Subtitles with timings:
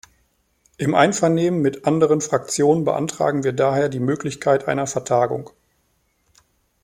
[0.79, 5.51] Im Einvernehmen mit anderen Fraktionen beantragen wir daher die Möglichkeit einer Vertagung.